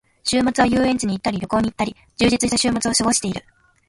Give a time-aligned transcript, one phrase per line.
[0.23, 3.45] 週末は遊園地に行ったり旅行に行ったり、充実した週末を過ごしている。